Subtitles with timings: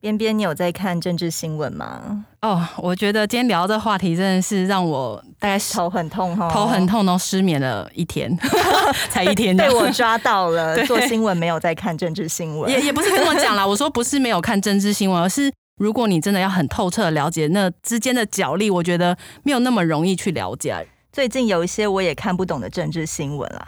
[0.00, 2.24] 边边，你有在看政治新闻吗？
[2.42, 8.36] 哦，我觉得今天聊的话题真的是让我大概头很痛哈，头很痛，然后失眠了一天，
[9.10, 10.76] 才一天 被我抓到了。
[10.86, 13.66] 做新闻没有在看政治新闻，也也不是这么讲啦。
[13.66, 20.86] 我说不是没有看政治新闻，而是如果你真的要很透彻的了解那之间的角力，我觉得没有那么容易去了解。
[21.10, 23.66] 最近有一些我也看不懂的政治新闻啦。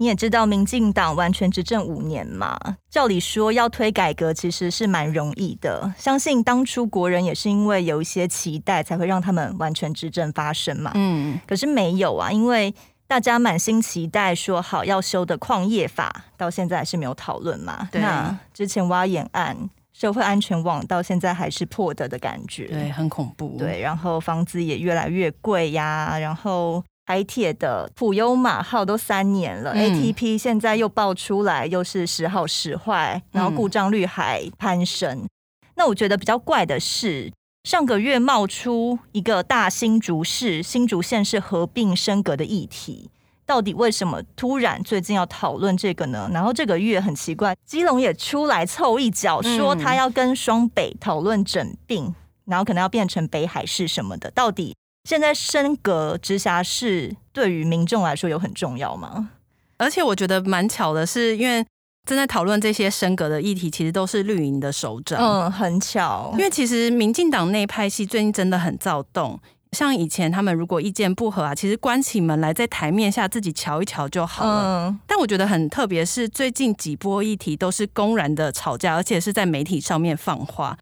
[0.00, 5.92] 你也知道，民进党完全执政五年嘛，照理说要推改革其实是蛮容易的。
[5.98, 10.90] 相信当初国人也是因为有一些期待，才会让他们完全执政发生嘛。
[10.94, 12.74] 嗯，可是没有啊，因为
[13.06, 17.86] 大家满心期待说好要修的矿业法，到现在还是没有讨论嘛。
[17.92, 18.00] 对。
[18.00, 19.54] 那之前挖眼案、
[19.92, 23.56] 社会安全网到现在还是破的的感觉，对，很恐怖。
[23.58, 26.82] 对，然后房子也越来越贵呀，然后。
[27.10, 35.18] 台铁的普悠玛号都三年了，嗯，ATP 现在又爆出来，又是时好时坏，然后故障率还攀升。
[35.18, 35.28] 嗯。
[35.74, 37.32] 那我觉得比较怪的是，
[37.64, 43.10] 上个月冒出一个大新竹市新竹县市合并升格的议题，
[43.44, 46.30] 到底为什么突然最近要讨论这个呢？
[46.32, 54.76] 然后这个月很奇怪，基隆也出来凑一脚，说他要跟双北讨论整并，然后可能要变成北海市什么的，到底？
[55.04, 59.30] 现在升格直辖市对于民众来说有很重要吗？
[59.78, 61.64] 而且我觉得蛮巧的是，因为
[62.06, 65.18] 正在讨论这些升格的议题，其实都是绿营的首长。
[65.18, 66.30] 嗯，很巧。
[66.34, 69.40] 因为其实民进党内派系最近真的很躁动，
[69.72, 74.88] 像以前他们如果意见不合啊，其实关起门来在台面下自己瞧一瞧就好了。
[74.88, 75.00] 嗯。
[75.06, 80.76] 但我觉得很特别是最近几波议题都是公然的吵架，而且是在媒体上面放话。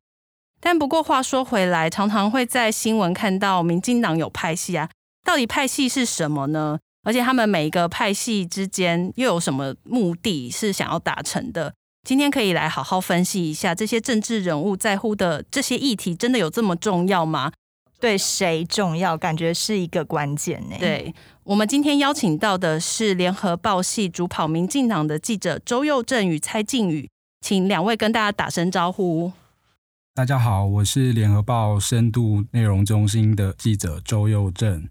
[0.60, 4.88] 但不过话说回来，常常会在新闻看到民进党有派系啊，
[5.24, 6.78] 到底派系是什么呢？
[7.04, 11.72] 而且他们每一个派系之间又有什么目的是想要达成的？
[12.06, 17.52] 今天可以来好好分析一下这些政治人物在乎的这些议题，真的有这么重要吗？
[18.00, 19.16] 对谁重要？
[19.16, 20.76] 感觉是一个关键呢。
[20.78, 21.14] 对，
[21.44, 27.08] 我们今天邀请到的是联合报系主跑民进党的记者周佑正与蔡靖宇，
[27.40, 29.32] 请两位跟大家打声招呼。
[30.18, 34.88] 大家好，我是联合报深度内容中心的记者周佑正。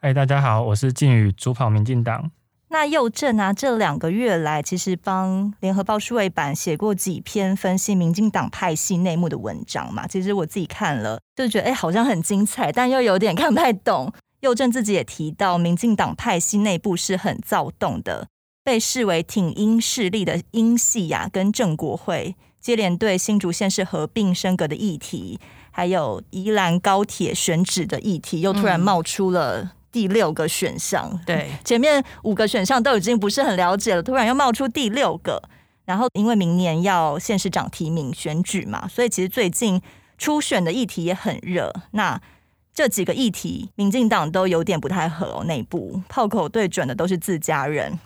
[0.00, 2.30] 嗨，大家好，我是靖宇，主跑民进党。
[2.70, 10.06] 那佑正啊，这两个月来其实帮联合报数位版写过几篇分析民进党派系内幕的文章嘛。
[10.06, 14.10] 其实我自己看了，就觉得哎，好像很精彩，但又有点看不太懂。
[14.40, 18.28] 佑正自己也提到，民进党派系内部是很躁动的，
[18.64, 22.34] 被视为挺英势力的英系呀、啊，跟郑国会。
[22.62, 25.38] 接连对新竹县市合并升格的议题，
[25.72, 31.10] 还有宜兰高铁选址的议题，又突然冒出了第六个选项。
[31.12, 35.42] 嗯、对， 前面五个选项都已经不是很了解了，突然又冒出第六个。
[35.84, 39.82] 然后因为明年要县市长提名选举嘛，所以其实最近
[40.16, 41.74] 初选的议题也很热。
[41.90, 42.18] 那
[42.72, 47.98] 这几个议题，民进党都有点不太合哦，内部炮口对准的都是自家人。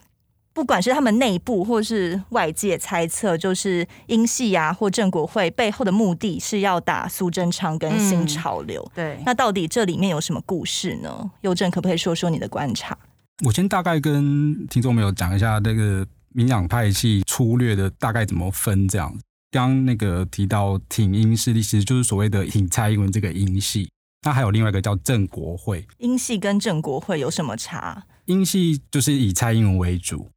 [0.56, 8.82] 不管是他们内部或是外界猜测，就是英系啊或正国会背后的目的是要打苏贞昌跟新潮流。
[8.94, 11.30] 嗯、对，那到底这里面有什么故事呢？
[11.42, 12.96] 佑正可不可以说说你的观察？
[13.44, 19.14] 我先大概跟听众朋友讲一下那个民养派系粗略的大概怎么分这样。
[19.50, 23.90] 刚那个提到挺英势力，其实就是所谓的挺蔡英文这个英系。
[24.24, 25.86] 那还有另外一个叫正国会。
[25.98, 28.06] 英系跟正国会有什么差？
[28.24, 30.30] 英系就是以蔡英文为主。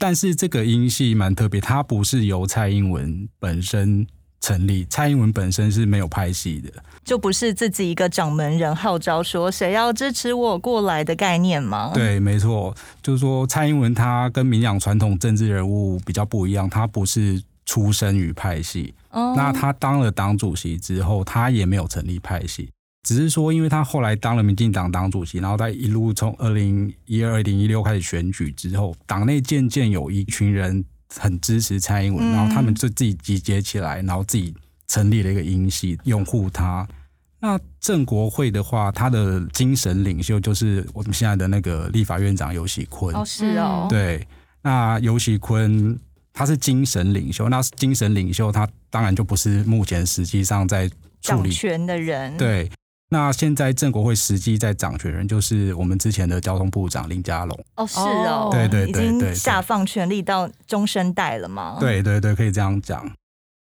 [0.00, 4.06] 但是这个音系蛮特别，它不是由蔡英文本身
[4.40, 6.72] 成立，蔡英文本身是没有派系的，
[7.04, 11.90] 就不是自己一个掌门人号召说谁要支持我过来的概念吗？
[11.92, 22.70] 对，没错，就是说蔡英文他跟民养传统政治人物比较不一样，他不是出身于派系，哦，那他当了党主席之后，他也没有成立派系。
[23.02, 34.54] 只是说，因为他后来当了民进党党主席，然后他一路从二零一二、二零一六开始选举之后，党内渐渐有一群人很支持蔡英文，然后他们就自己集结起来，然后自己
[34.86, 36.86] 成立了一个英系，拥护他。
[37.40, 43.16] 那郑国会的话，他的精神领袖就是我们现在的那个立法院长尤喜坤。
[43.16, 43.86] 哦，是哦。
[43.88, 44.26] 对，
[44.60, 45.98] 那尤喜坤
[46.34, 50.86] 他是精神领袖，那精神领袖他当然就不是目前实际上在
[51.22, 52.36] 处理掌权的人。
[52.36, 52.70] 对。
[53.12, 61.76] 那现在正国会实际在掌权人就是我们之前的交通部长林佳龙哦，是哦，对对对，对，已经下放权力到中生代了吗？
[61.80, 63.10] 对对对，可以这样讲。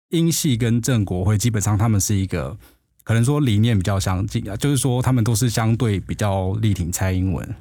[0.10, 2.56] 英系跟正国会基本上他们是一个，
[3.04, 7.56] 可能说理念比较相近啊，就是说他们都是相对比较力挺蔡英文。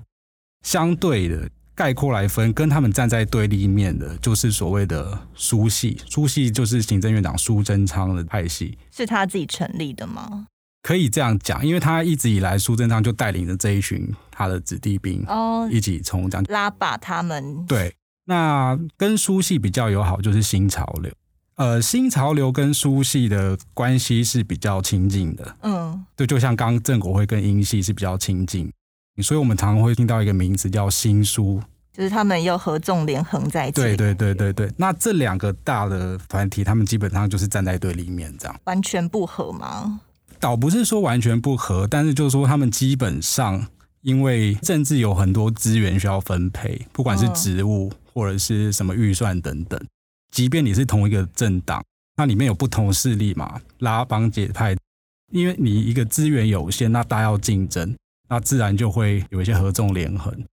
[0.63, 5.99] 相对的概括来分，跟他们站在对立面的，就是所谓的苏系。
[6.11, 10.47] 苏系就是行政院长苏贞昌的派系，是他自己成立的吗？
[10.83, 17.67] 可以这样讲，因为他一直以来苏贞昌就带领着这一群他的子弟兵哦，一起从这样拉把他们。
[17.67, 17.95] 对，
[18.25, 21.13] 那跟苏系比较友好就是新潮流。
[21.57, 28.73] 呃，新潮流跟苏系的关系是比较亲近的，嗯，对，就像刚刚正国会跟英系是比较亲近，
[29.21, 31.61] 所以我们常常会听到一个名词叫新苏，
[31.93, 33.81] 就是他们又合纵连横在一起。
[33.81, 40.01] 对对对对对，那这两个大的团体，他们基本上就是站在对立面，这样完全不合吗？
[40.41, 43.67] 倒不是说完全不合，但是就是说他们基本上
[44.03, 49.81] 因为政治有很多资源需要分配，不管是职务或者是什么预算等等。
[50.31, 51.83] 即便你是同一个政党，
[52.17, 54.77] 那里面有不同势力嘛，拉帮结派，
[55.33, 57.97] 因为你一个资源有限，那大家要竞争，
[58.29, 60.45] 那自然就会有一些合纵连横。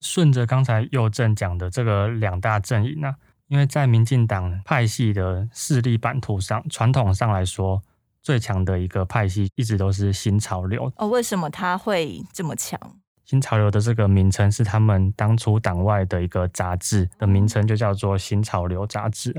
[0.00, 3.14] 顺着刚才右正讲的这个两大阵营呢，
[3.48, 7.82] 因为在民进党派系的势力版图上，传统上来说，
[8.24, 10.90] 最强的一个派系一直都是新潮流。
[10.96, 12.80] 哦，为什么它会这么强？
[13.26, 19.34] 新潮流的这个名称是他们当初党外的一个杂志的名称，就叫做新潮流杂志。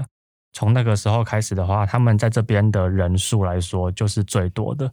[0.53, 4.89] 从那个时候开始的话，他们在这边的人数来说就是最多的。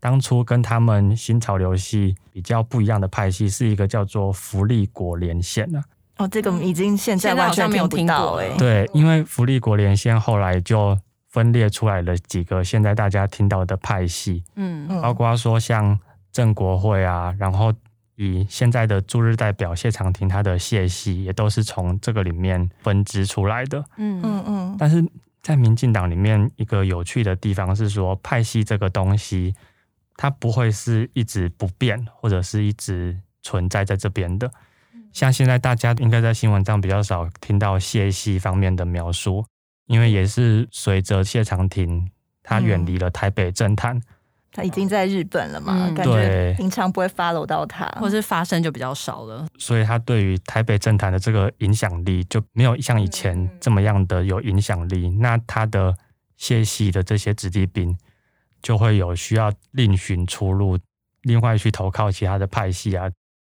[0.00, 5.82] 当初跟他们新潮流系比较不一样的派系是一个叫做福利国连线啊。
[6.18, 8.48] 哦，这个已经现在完全没有听到哎。
[8.56, 10.96] 对，因为福利国连线后来就
[11.34, 15.98] 分裂出来了几个现在大家听到的派系，嗯，包括说像
[16.30, 17.74] 正国会啊，然后。
[18.16, 23.84] 以现在的驻日代表谢长廷，他的谢系也都是从这个里面分支出来的。
[23.96, 24.76] 嗯嗯嗯。
[24.78, 25.04] 但是
[25.42, 29.52] 在民进党里面，一个有趣的地方是说，派系这个东西，
[30.16, 34.48] 它不会是一直不变，或者是一直存在在这边的。
[35.12, 39.44] 像现在大家应该在新闻上比较少听到谢系方面的描述，
[39.86, 42.10] 因为也是随着谢长廷
[42.42, 44.00] 他远离了台北政坛。
[44.52, 45.88] 他已经在日本了嘛？
[45.88, 49.44] 嗯、感觉平常不会 follow 到他，或是发声就比较少了。
[49.58, 55.08] 所以他对于台北政坛的这个影响力就没有像以前这么样的有影响力。
[55.08, 55.92] 嗯、那他的
[56.36, 57.96] 谢系的这些子弟兵
[58.62, 60.78] 就会有需要另寻出路，
[61.22, 63.10] 另外去投靠其他的派系啊。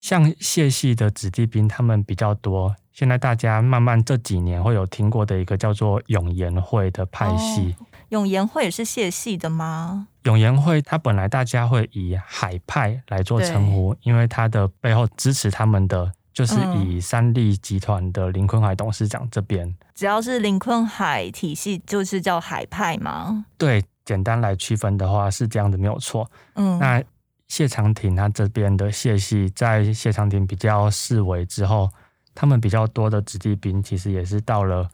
[0.01, 2.77] 像谢系的子弟兵，他们比较多。
[2.95, 7.77] 现在大家慢慢这几年会有听过的一个叫做永延会的派系。
[7.79, 10.07] 哦永延会也是谢系的吗？
[10.23, 19.67] 永延会，他本来大家会以海派来做称呼，因为他的背后支持他们的就是以三立集团的林坤海董事长这边。
[19.67, 23.47] 嗯，只要是林坤海体系，就是叫海派吗？
[23.59, 26.31] 对，简单来区分的话是这样的，没有错。
[26.55, 27.03] 嗯，那
[27.49, 31.91] 谢长廷他这边的谢系，在谢长廷比较示威之后，
[32.35, 34.89] 他们比较多的子弟兵其实也是到了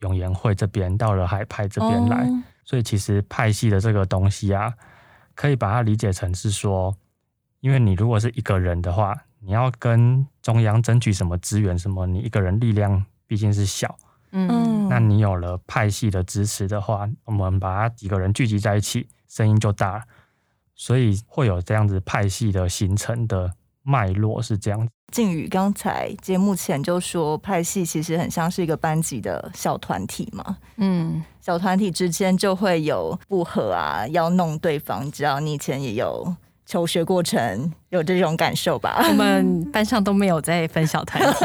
[0.00, 2.26] 永延会这边，到了海派这边来。
[2.26, 2.42] 哦。
[2.64, 4.72] 所以其实派系的这个东西啊，
[5.34, 6.96] 可以把它理解成是说，
[7.58, 13.96] 因为你如果是一个人的话，你要跟中央争取什么资源什么，你一个人力量毕竟是小，
[14.30, 20.04] 嗯，那你有了派系的支持的话，我们把它几个人聚集在一起，声音就大了，
[20.76, 24.88] 所以会有这样子派系的形成的脉络是这样。
[25.12, 35.10] 靖宇刚才节目前就说，派系其实很像是一个班级的小团体嘛，嗯，小团体之间就会有不和啊，要弄对方。
[35.12, 36.34] 只要你以前也有
[36.64, 39.04] 求学过程，有这种感受吧？
[39.06, 41.44] 我们 班上都没有在分小团体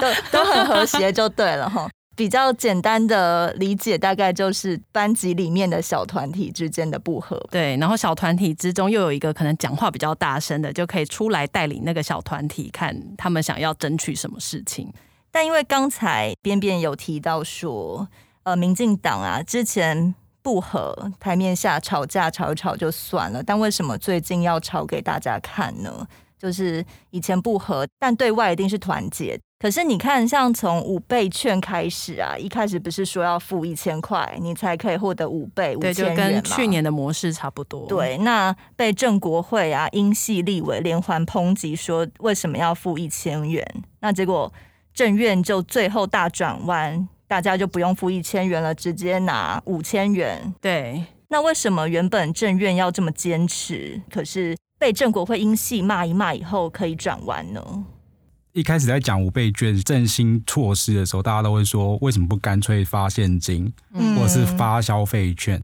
[0.00, 1.86] 都都很和谐就对了哈。
[2.16, 7.38] 比较简单的理解，大概就是班级里面的小团体之间的不和。
[7.50, 14.90] 对，然后小团体之中又有一个可能讲话比较大声的，就可以出来带领那个小团体，看他们想要争取什么事情。
[15.30, 18.08] 但因为刚才边边有提到说，
[18.44, 26.06] 呃，民进党啊之前不和，台面下吵架吵一吵就算了，但为什么最近要吵给大家看呢？
[26.38, 29.38] 就是以前不和，但对外一定是团结。
[29.58, 35.94] 可是你看，像从五倍券开始啊，一开始不是说要付一千块，你才可以获得五倍五千元吗？
[35.94, 37.86] 对，就跟去年的模式差不多。
[37.86, 43.66] 对，那被郑国会啊、英系立委连环抨击说，为什么要付一千元？
[44.00, 44.52] 那结果
[44.92, 50.52] 政院就最后大转弯，大家就不用付一千元了，直接拿五千元。
[50.60, 54.02] 对，那为什么原本政院要这么坚持？
[54.10, 57.86] 可是被郑国会英系骂一骂以后，可以转弯呢？
[58.56, 65.62] 一开始在讲五倍券振兴措施的时候，大家都会说，为什么不干脆发现金，或者是发消费券？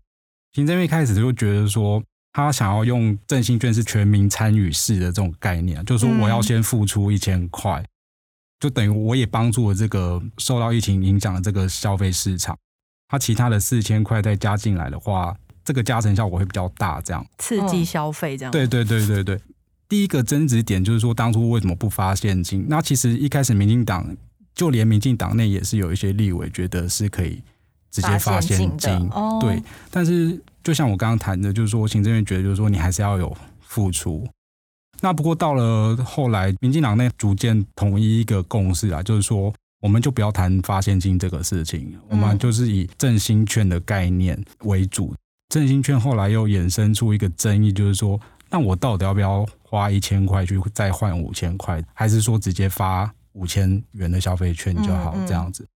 [0.52, 2.02] 行政院一开始就觉得说，
[2.34, 7.82] 他想要用振兴券是全民参与式的这种概念，就是说我要先付出一千块，
[8.60, 12.54] 就等于我也帮助了这个受到疫情影响的这个消费市场。
[13.08, 15.34] 他其他的四千块再加进来的话，
[15.64, 18.52] 这个加成效果会比较大，这样刺激消费，这样。
[18.52, 19.40] 对对对对对。
[19.92, 22.64] 第一个争执点就是说，当初为什么不发现金？
[22.66, 24.16] 那其实一开始民进党
[24.54, 27.42] 就连民进党内也是有一些立委觉得是可以
[27.90, 29.62] 直接发现金，对。
[29.90, 34.26] 但是就像我刚刚谈的，就是说行政院觉得就是说你还是要有付出。
[35.02, 45.14] 那不过到了后来，民进党内逐渐统一一个共识啊，就是说我们就不要谈发现金这个事情，我们就是以振兴券的概念为主。
[45.50, 48.18] 振兴券后来又衍生出一个争议，就是说。
[48.54, 55.16] 那我到底要不要花一千块去再换五千块，还是说直接发五千元的消费券就好？
[55.26, 55.66] 这样子，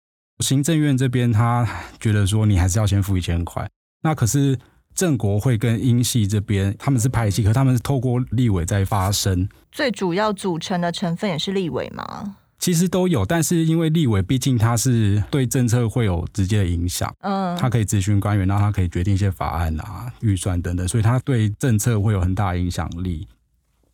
[0.41, 1.67] 行政院这边他
[1.99, 3.67] 觉得说你还是要先付一千块。
[4.03, 4.59] 那可是
[4.95, 9.49] 郑国会跟英系这边他们是派系，可他们是透过立委在发声。
[9.73, 12.37] 最主要组成的成分也是立委吗？
[12.59, 23.27] 其实都有，但是因为立委毕竟他是对政策会有直接的影响，嗯，他可以质询官员，然后他可以决定一些法案啊、预算等等，所以他对政策会有很大的影响力。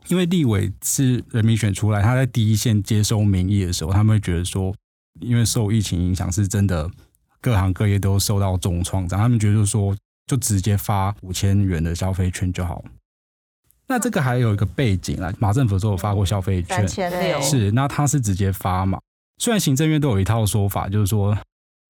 [0.08, 4.74] 因为立委是人民选出来，他在第一线接收民意的时候，他们会觉得说，
[5.20, 6.90] 因为受疫情影响是真的，
[7.40, 12.84] 各行各业都受到重创，然后他们觉得说，就直接发五千元的消费券就好。
[13.88, 16.88] 那这个还有一个背景啊，马政府都有发过消费券，
[17.42, 18.98] 是，那他是直接发嘛？
[19.38, 21.34] 虽然行政院都有一套说法，就是说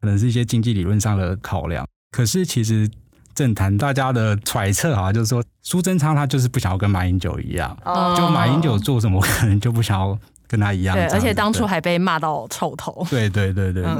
[0.00, 2.90] 可能是一些经济理论上的考量，可是其实
[3.34, 13.06] 政坛大家的揣测啊，就是说苏贞昌他就是不想要跟马英九一样，哦、就马英九做什么可能就不想要跟他一样，对，而且当初还被骂到臭头。
[13.10, 13.92] 对对对对对，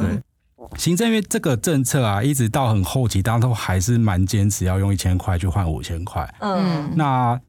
[0.59, 6.35] 嗯、行政院这个政策啊，一直到很后期，当初还是蛮坚持要用一千块去换五千块。
[6.41, 7.41] 嗯，那。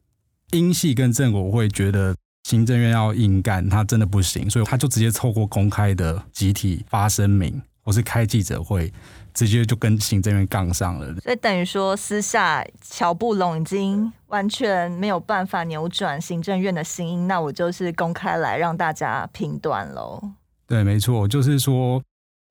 [0.52, 8.94] 英系跟正国会觉得行政院要硬干，他真的不行，所以他就直接透过公开的集体发声明，或是开记者会，
[9.34, 11.14] 直接就跟行政院杠上了。
[11.22, 20.22] 所以等于说私下乔布隆，已经完全没有办法扭转行政院的心意，那我就是公开来让大家评断喽。
[20.68, 22.02] 对，没错，就是说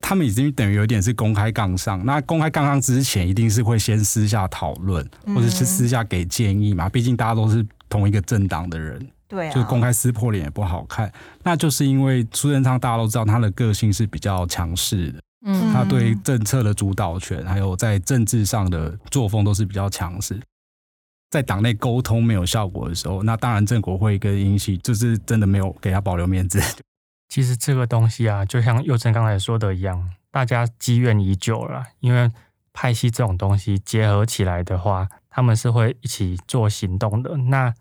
[0.00, 2.04] 他们已经等于有点是公开杠上。
[2.04, 6.88] 那公开杠上之前，一定是会先私下讨论，或者是私下给建议嘛？
[6.88, 7.64] 毕竟大家都是。
[7.92, 11.12] 同一个政党的人，对啊，就公开撕破脸也不好看。
[11.42, 20.40] 那就是因为苏贞昌大家都知道他的个性是比较强势的，嗯，他对政策的主导权，还有在政治上的作风都是比较强势。
[21.30, 26.60] 在党内沟通没有效果的时候，那当然郑国会跟英系就是真的没有给他保留面子。
[27.28, 32.30] 其实这个东西啊，就像佑正刚才说的一样，大家积怨已久了，因为
[32.72, 35.08] 派系这种东西结合起来的话。
[35.34, 37.34] 他们是会一起做行动的。
[37.38, 37.72] 那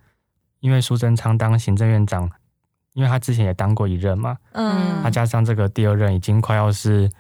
[0.62, 2.32] 因为苏贞昌当行政院长，
[2.94, 7.12] 因为他之前也当过一任嘛，嗯，他加上这个第二任已经快要是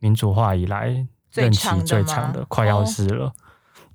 [0.00, 3.32] 民主化以来任期最长的，快要是了。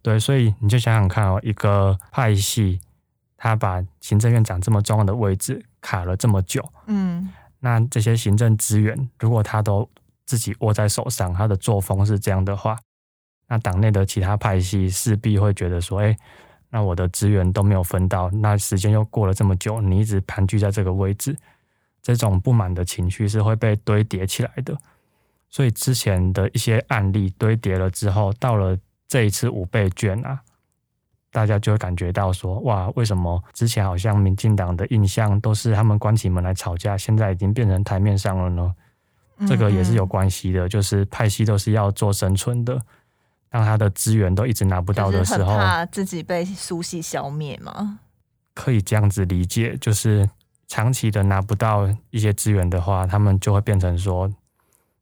[0.01, 2.79] 对，所以你就想想看哦，一个派系
[3.35, 9.89] 他把行政院长这么重要的位置卡了这么久，嗯，那这些行政资源如果他都
[10.25, 12.77] 自己握在手上，他的作风是这样的话。
[13.47, 16.17] 那党内的其他派系势必会觉得说：“哎，
[16.69, 21.38] 那我的资源都没有分到，那时间又过了这么久，你一直盘踞在这个位置，
[22.01, 24.75] 这种不满的情绪是会被堆叠起来的。
[25.49, 30.41] 所以之前的一些案例堆叠了之后，到了这一次五倍券啊，
[31.31, 38.75] 大家就会感觉到说：哇，为什么之前好像民进党的印象都是他们关起门来吵架，现在已经变成台面上了呢？
[39.47, 42.81] 这个也是有关系的，就是派系都是要做生存的。”
[43.47, 47.99] 当他的资源都一直拿不到的时候，怕自己被苏系消灭吗？
[48.53, 50.29] 可以这样子理解，就是
[50.67, 54.29] 长期的拿不到一些资源的话，他们就会变成说：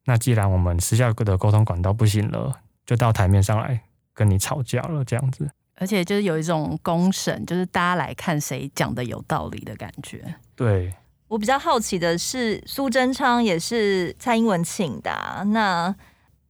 [0.05, 2.53] 那既然我们私下的沟通管道不行了，
[2.85, 3.81] 就到台面上来
[4.13, 5.49] 跟你吵架了，这样子。
[5.75, 10.35] 而且就是有一种公审，就是大家来看谁讲的有道理的感觉。
[10.55, 10.93] 对，
[11.27, 15.95] 我比较好奇的是，苏贞昌也是蔡英文请的啊，那。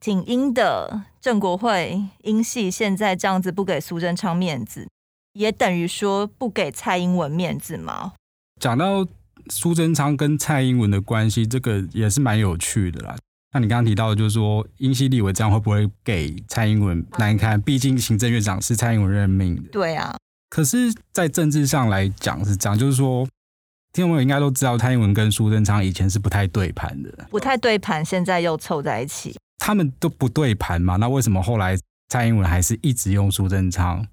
[0.00, 4.86] 挺英的郑国会英系现在这样子不给苏贞昌面子，
[5.32, 8.12] 也等于说不给蔡英文面子吗？
[8.60, 9.06] 讲到
[9.48, 13.16] 苏贞昌跟蔡英文的关系，这个也是蛮有趣的啦。
[13.54, 17.58] 那你刚刚提到的，就是说英系立委这样会不会给蔡英文难堪？
[17.60, 19.62] 毕竟行政院长是蔡英文任命的。
[19.70, 20.16] 对啊。
[20.50, 23.24] 可是，在政治上来讲是这样，就是说
[23.92, 29.36] 听众朋友应该都知道，蔡英文跟苏贞昌以前是不太对盘的，不太对盘，现在又凑在一起。
[29.58, 34.04] 他们都不对盘嘛，那为什么后来蔡英文还是一直用苏贞昌？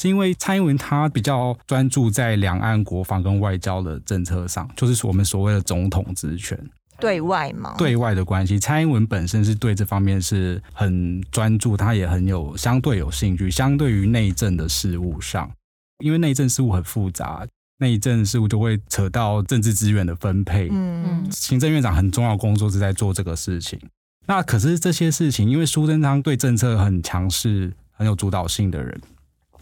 [0.00, 6.58] 是因为蔡英文他比较专注在两岸国防跟外交的政策上，就是我们所谓的总统职权。
[6.98, 15.50] 对外嘛，对外的关系，蔡英文本身是对这方面是很专注，他也很有相对有兴趣，相对于内政的事务上，
[15.98, 17.46] 因为内政事务很复杂。
[17.78, 23.78] 内政事务就会扯到政治资源的分配，嗯，行政院长很重要的工作是在做这个事情。
[24.26, 28.98] 那可是这些事情，因为苏贞昌对政策很强势、很有主导性的人，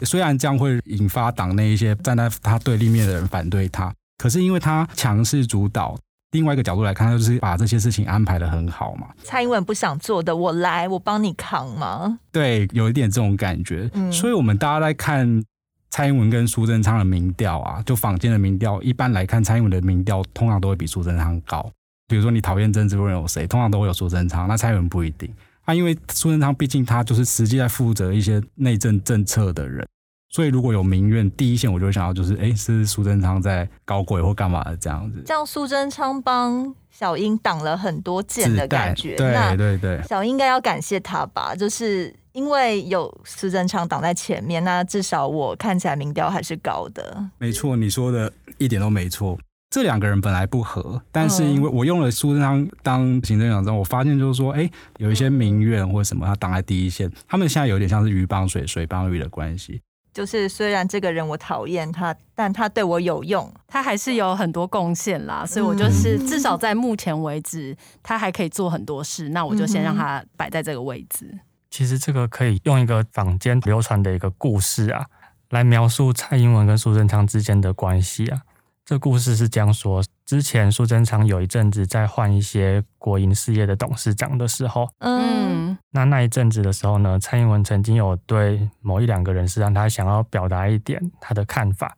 [0.03, 5.99] 虽然这样会引发党内一些站在他对立面的人反对他，可是因为他强势主导，
[6.31, 9.07] 另外一个角度来看，他就是把这些事情安排的很好嘛。
[9.23, 12.19] 蔡英文不想做的，我来，我帮你扛嘛。
[12.31, 13.89] 对，有一点这种感觉。
[13.93, 15.43] 嗯，所以我们大家在看。
[15.91, 21.71] 蔡英文跟苏贞昌的民调啊，就坊间的民调，一般来看，蔡英文的民调通常都会比苏贞昌高。
[22.09, 29.87] 比如说你讨厌政治论有谁，通常都会有苏贞昌，那蔡英文不一定啊，因为苏贞昌毕竟他就是实际在负责一些内政政策的人，
[30.29, 35.23] 所以如果有民怨，第一线我就会想到就是，哎、欸，是苏贞昌在搞鬼或干嘛的这样子。
[35.25, 42.13] 这样苏贞昌帮小英挡了很多箭的感觉，对对对，小英应该要感谢他吧，就是。
[42.35, 47.29] 因为有苏贞昌挡在前面，那至少我看起来民调还是高的。
[47.37, 49.39] 没错，你说的一点都没错。
[49.69, 57.09] 这两个人本来不合，但是因为我用了苏贞昌当行政院长之后，我发现就是说，哎，有一些民怨或者什么，他挡在第一线。
[57.25, 59.79] 他们现在有点像是鱼帮水，水帮鱼的关系。
[60.15, 65.45] 就是虽然这个人我讨厌他，但他对我有用，他还是有很多贡献啦。
[65.45, 69.27] 所以我就是至少在目前为止，他还可以做很多事。
[69.29, 71.37] 那我就先让他摆在这个位置。
[71.69, 75.05] 其实这个可以用一个坊间流传的一个故事啊，
[75.49, 78.39] 来描述蔡英文跟苏贞昌之间的关系啊。
[78.85, 91.95] 这故事是这样说：之前苏贞昌有一阵子在换一些国营事业的董事长的时候，嗯，那那一阵子的时候呢，蔡英文曾经有对某一两个人是让他想要表达一点他的看法。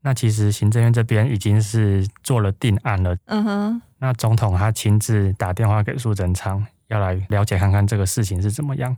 [0.00, 3.82] 那其实行政院这边已经是做了定案了，嗯哼。
[3.98, 6.64] 那总统他亲自打电话给苏贞昌。
[6.88, 8.94] 要来了解看看这个事情是怎么样。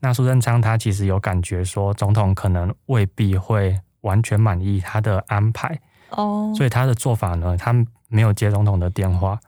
[0.00, 5.78] 那苏贞昌他其实有感觉说，总统可能未必会完全满意他的安排
[6.10, 7.74] 哦，所以他的做法呢，他
[8.08, 9.38] 没有接总统的电话。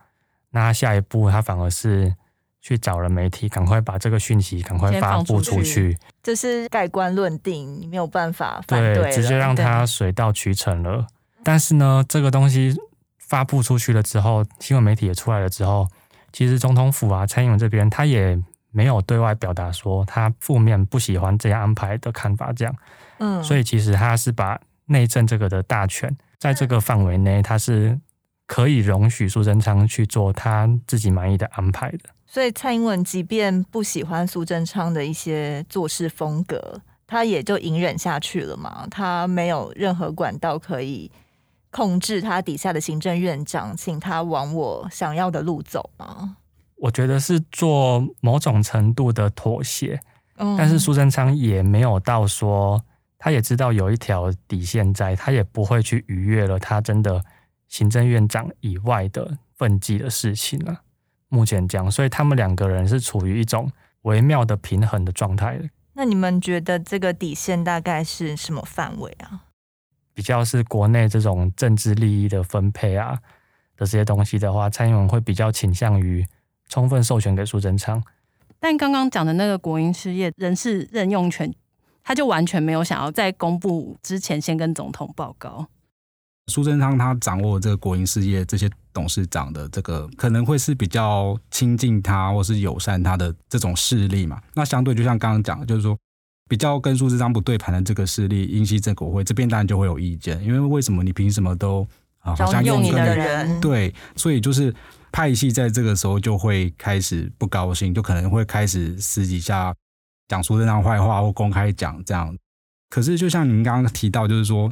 [0.51, 2.13] 那他下一步他反而是
[2.61, 11.07] 去找了媒体，赶快把这个讯息赶快发布出去，这是盖棺论定，你没有办法反对，对，直接让他水到渠成了。
[11.43, 12.75] 但是呢，这个东西
[13.17, 15.87] 发布出去了之后，新闻媒体也出来了之后。
[16.33, 22.73] 其实总统府啊，蔡英文这边他也没有对外表达说他负面不喜欢这样安排的看法，这样，
[23.17, 27.99] 嗯，所以其实他是把内政这个的大权，在这个范围内，他是
[28.47, 32.09] 可以容许苏贞昌去做他自己满意的安排的。
[32.25, 41.11] 所以蔡英文即便不喜欢苏贞昌的一些做事风格，他也就隐忍下去了嘛，他没有任何管道可以。
[41.69, 46.35] 控制他底下的行政院长，请他往我想要的路走吗？
[46.75, 50.01] 我觉得是做某种程度的妥协，
[50.35, 52.83] 嗯，但是苏贞昌也没有到说，
[53.23, 57.23] 他也知道有一条底线在，他也不会去逾越了他真的
[57.67, 60.81] 行政院长以外的分际的事情了。
[61.29, 65.69] 目前讲，所以他们两个人是处于一种微妙的平衡的状态。
[65.93, 69.43] 那你们觉得这个底线大概是什么范围啊？
[70.15, 73.19] 比较是国内这种政治利益的分配啊
[73.77, 76.25] 的这些东西的话，蔡英文会比较倾向于
[76.67, 78.03] 充分授权给苏贞昌。
[78.59, 81.53] 但刚刚讲的那个国营事业人事任用权，
[82.03, 85.67] 他就完全没有想要在公布之前先跟总统报告。
[86.47, 94.41] 苏贞昌他掌握这个国营事业这些董事长的这个，可能会是比较亲近他或是友善他的这种势力嘛。
[94.53, 95.97] 那相对就像刚刚讲的，就是说。
[96.49, 101.87] 比较跟苏贞昌不对盘的这个势力，英系政国会这边当然就会有意见，因为为什么你凭什么都
[102.19, 104.75] 啊好像用你的人对，所以就是
[105.13, 109.73] 派系在这个时候就会开始不高兴，就可能会开始私底下
[110.31, 112.33] 讲苏贞昌坏话或公开讲这样。
[112.89, 114.71] 可是就像您刚刚提到，就是说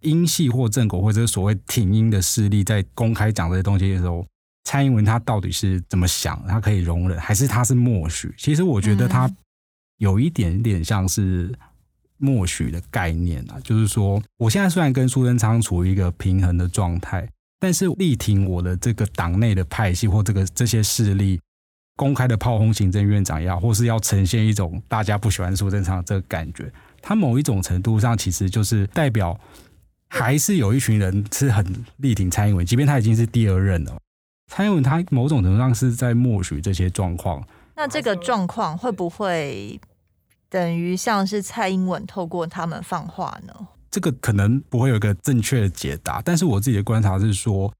[0.00, 4.26] 英系或正国或者所谓挺英的势力在公开讲这些东西的时候，
[4.64, 6.44] 蔡英文他到底是怎么想？
[6.48, 8.34] 他可以容忍，还是他是默许？
[8.36, 9.30] 其实我觉得他。
[9.98, 11.50] 有一点点像是
[12.18, 17.26] 默许的概念啊，就是说，我现在虽然跟苏贞昌处于一个平衡的状态，
[17.58, 21.40] 但是力挺我的这个党内的派系或这个这些势力，
[21.96, 26.70] 公开的炮轰行政院长也好，或是要呈现一种大家不喜欢苏贞昌的这个感觉，
[27.02, 29.38] 他某一种程度上其实就是代表
[30.08, 31.64] 还是有一群人是很
[31.96, 33.96] 力挺蔡英文，即便他已经是第二任了。
[34.52, 37.42] 蔡英文他某种程度上是在默许这些状况。
[37.74, 39.80] 那这个状况会不会
[40.48, 43.52] 等于像是蔡英文透过他们放话呢？
[43.90, 47.72] 这个可能不会有一个正确的解答，但是我自己的观察是说，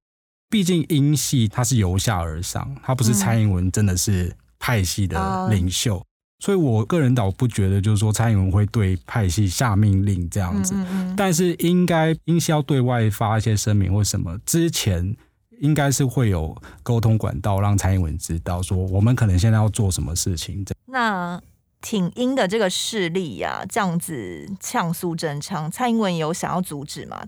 [0.48, 6.06] 毕竟英系它是由下而上，它不是蔡英文真的是派系的领袖，嗯、
[6.40, 15.16] 所以我个人倒不觉得就是说蔡英文会对派系下命令这样子，嗯嗯嗯，但是应该英系要对外发一些声明或什么之前，
[15.60, 20.64] 应该是会有沟通管道让蔡英文知道说我们可能现在要做什么事情。
[20.86, 21.40] 那。
[21.82, 27.22] 挺英的这个势力呀、啊，这样子呛苏贞昌，蔡英文有想要阻止吗？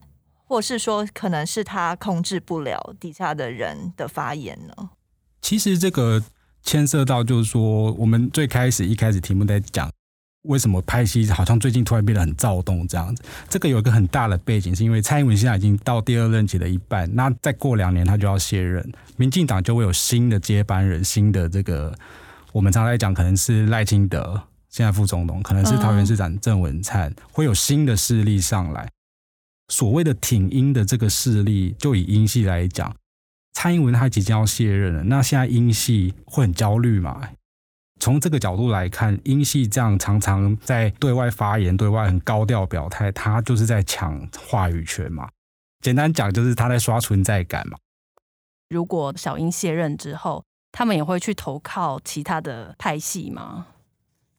[0.48, 4.90] 或是说，可能是他控制不了底下的人的发言呢？
[5.42, 6.22] 其实这个
[6.62, 9.90] 牵涉到，就是说，我们最开始一开始题目在讲，
[10.42, 13.22] 为什么拍戏好像最近突然变得很躁动这样子？
[13.48, 21.94] 这个有一个很大的背景，是因为蔡英文现在已经到第二任期的一半，那再过两年他就要卸任，民进党就会有新的接班人，新的这个。
[22.50, 28.88] 我们常来讲，可能是赖清德现在副总统，可能是桃园市长郑文灿，会有新的势力上来。
[29.68, 32.94] 所谓的挺英的这个势力，就以英系来讲，
[33.52, 37.28] 蔡英文他即将要卸任了，那现在英系会很焦虑嘛？
[38.00, 45.28] 从这个角度来看，英系这样常常在对外发言、对外很高调表态，他就是在抢话语权嘛。
[45.80, 47.76] 简单讲，就是他在刷存在感嘛。
[48.68, 53.66] 如果小英卸任之后，他们也会去投靠其他的派系吗？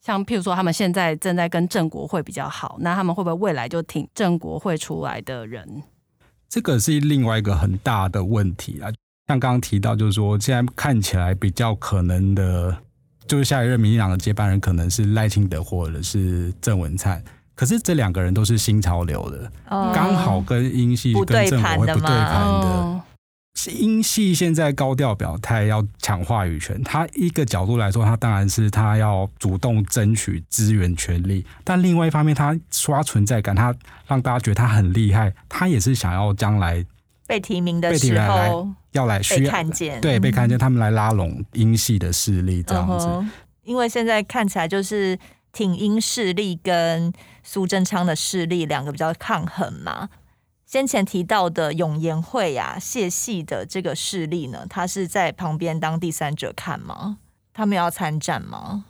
[0.10, 5.84] 像譬如说，他们现在正在跟郑国会比较好，那他们会不会未来就挺郑国会出来的人？
[6.50, 8.89] 这个是另外一个很大的问题啊。
[9.28, 12.76] 像刚刚提到，就是说现在看起来比较可能的，
[13.28, 17.24] 就是下一任民进党的接班人可能是赖清德或者是郑文灿。
[17.54, 23.02] 可是这两个人都是新潮流的，哦、刚好跟英系跟正国会不对盘的。
[23.67, 33.76] 英系现在高调表态要抢话语权，他一个角度来说，他当然是他要主动争取资源权利，但另外一方面，他刷存在感，他
[34.08, 36.86] 让大家觉得他很厉害，他也是想要将来
[37.28, 43.08] 被提名的时候要来需要看见，对，被看见，他们来拉拢英系的势力这样子。
[43.08, 43.30] 嗯。
[43.63, 45.17] 因为现在看起来就是
[45.52, 50.10] 挺英势力跟苏贞昌的势力两个比较抗衡嘛。
[50.70, 57.18] 先前提到的永延会呀、啊，谢系的这个势力呢，他是在旁边当第三者看吗？
[57.52, 58.86] 他们要参战吗？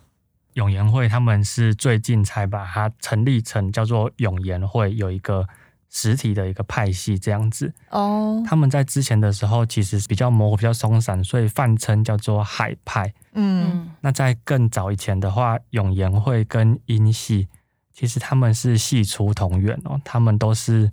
[0.52, 5.48] 永延会他们是最近才把它成立成叫做永延会，有一个
[5.88, 7.72] 实体的一个派系这样子。
[7.88, 13.10] 哦，他们在之前的时候其实比较模糊、比较松散，所以泛称叫做海派。
[13.32, 17.48] 嗯，那在更早以前的话，永延会跟英系
[17.94, 20.92] 其实他们是系出同源哦，他们都是。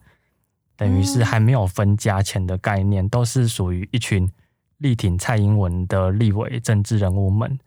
[0.78, 4.30] 等于是还没有分家前的概念，嗯、都是属于一群
[4.78, 7.60] 力挺蔡英文的立委政治人物们。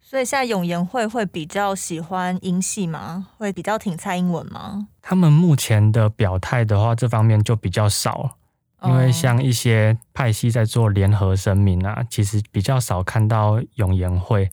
[0.00, 3.28] 所以现在永延会会比较喜欢英系吗？
[3.36, 4.88] 会比较挺蔡英文吗？
[5.02, 8.36] 他们目前的表态的话，这方面就比较少，
[8.84, 14.50] 因为像一些派系在做联合声明啊，其实比较少看到永延会。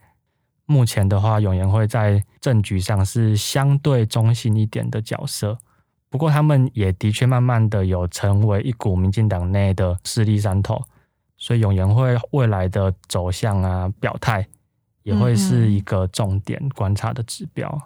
[0.65, 5.57] 目前的话，永延会在政局上是相对中性一点的角色。
[6.15, 10.81] 不过，他们也的确慢慢的有成为一股民进党内的势力山头，
[11.37, 14.47] 所以永延会未来的走向啊、表态，
[15.03, 17.69] 也会是一个重点观察的指标。
[17.69, 17.81] 嗯、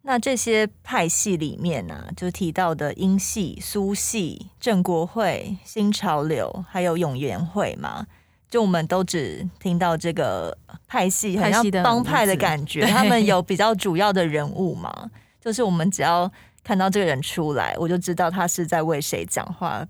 [0.00, 8.06] 那这些派系里面呢、啊，就提到的英系、苏系、正国会、新潮流，还有永延会嘛，
[8.48, 10.56] 就我们都只听到这个
[10.88, 16.32] 派系，好像帮派的感觉，他们有比较主要的人物嘛，就是我们只要。
[16.62, 19.86] 看到这个人出来，我就知道他是在为谁讲话，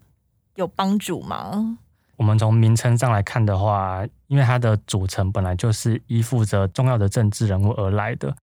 [0.54, 1.78] 有帮助吗？
[2.16, 8.36] 我们从名称上来看的话，因为它的组成本来就是依附着重要的政治人物而来的，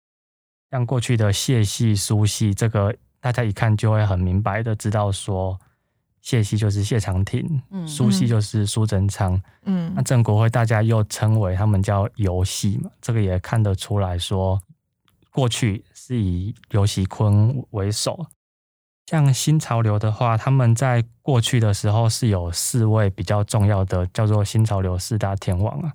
[0.71, 5.59] 像过去的谢系、苏系，这个大家一看就会很明白的知道说，
[6.21, 14.59] 谢系就是谢长廷，嗯，苏系就是苏贞昌，嗯，那郑国辉大家又称为他们叫游系嘛，这个也看得出来说。
[15.37, 18.25] 过去是以游锡堃为首，
[19.05, 25.91] 像新潮流的话，他们在过去的时候是有四位比较重要的，叫做新潮流四大天王啊，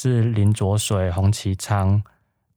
[0.00, 2.00] 是林浊水、洪启昌、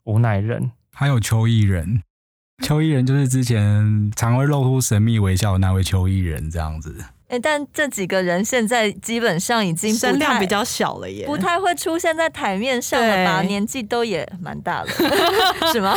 [0.03, 2.03] 吴乃仁，还有邱毅仁。
[2.61, 7.05] 邱毅仁就是之前常会露出神秘微笑的那位邱毅仁，这样子。
[7.29, 13.41] 哎，但这几个人现在基本上已经声量比较小了耶，不太会出现在台面上了吧？
[13.43, 14.87] 年纪都也蛮大了，
[15.71, 15.95] 是吗？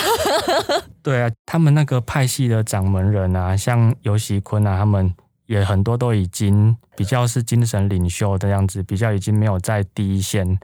[1.03, 5.13] 对啊，他们那个派系的掌门人啊，像尤喜坤啊，他们
[5.47, 10.59] 也很多都已经比较是精神领袖的样子，比较已经没有在第一线，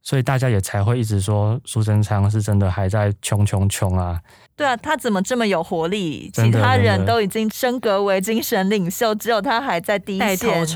[0.00, 4.20] 所以大家也才会一直说苏贞昌是真的还在穷穷穷啊。
[4.56, 6.30] 对啊，他怎么这么有活力？
[6.32, 10.66] 其他人都已经升格为精神领袖，只有他还在第一线，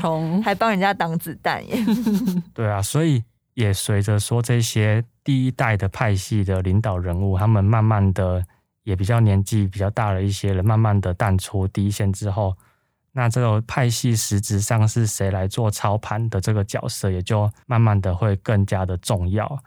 [0.43, 1.77] 还帮人家挡子弹耶。
[2.53, 8.43] 对啊，所以也随着说这些第一代的派系的领导人物，他们慢慢的
[8.83, 12.55] 也比较年纪比较大了一些人，慢慢的淡出第一线之后，
[13.13, 19.57] 那这个派系实质上是谁来做操盘的这个角色，也就慢慢的会更加的重要。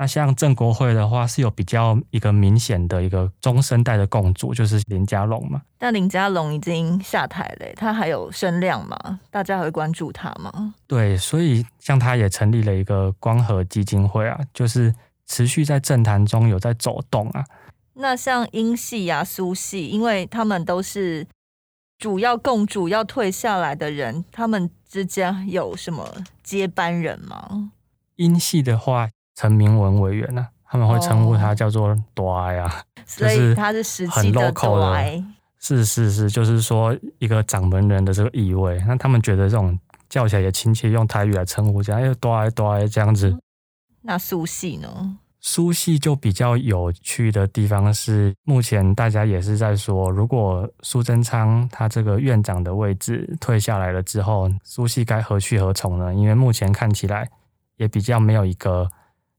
[0.00, 5.60] 那像郑国会的话，是有比较一个明显的一个中生代的共主，就是林佳龙嘛。
[5.76, 9.18] 但林佳龙已经下台了，他还有声量吗？
[9.28, 10.72] 大家还会关注他吗？
[10.86, 14.94] 对，所以像他也成立了一个光和基金会啊，就是
[15.26, 17.44] 持续在政坛中有在走动啊。
[17.94, 21.26] 那像英系啊、苏系，因为他们都是
[21.98, 26.08] 主要共主要退下来的人，他们之间有什么
[26.44, 27.72] 接班人吗？
[28.14, 29.10] 英系的话。
[29.38, 35.22] 陈明文委员呢、啊，他们会称呼他叫做“多爱”啊，所以他是实际的多爱。
[35.60, 38.82] 是是是，就是说一个掌门人的这个意味。
[38.88, 43.38] 那他们觉得这种叫起来也亲切，用台语来称呼这样，又多爱多爱这样子。
[44.02, 45.18] 那苏系呢？
[45.38, 56.12] 苏系就比较有趣的地方是，目前大家也是在说，如果苏贞昌他这个院长的位置退下来了之后，苏系该何去何从呢？
[56.12, 57.30] 因为目前看起来
[57.76, 58.90] 也比较没有一个。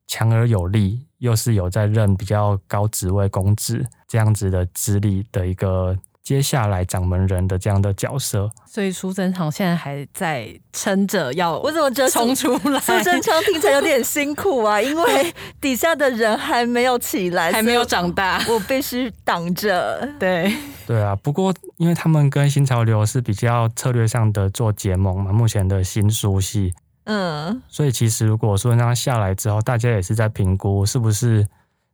[0.09, 12.79] 强而有力，又是有在任比较高职位公职这样子的资历的一个接下来掌门人的这样的角色，所以苏贞昌现在还在撑着要，我怎么觉得冲出来？
[12.79, 20.07] 苏贞昌听起来有点辛苦啊，因为 底下的人还没有起来，还没有长大，我必须挡着。
[20.19, 20.51] 对
[20.87, 26.73] 对啊，不过因为他们跟新潮流是比较策略上的做结盟嘛，目前的新苏系。
[27.11, 31.47] 嗯，所以其实如果说让他下来之后，大家也是在评估是不是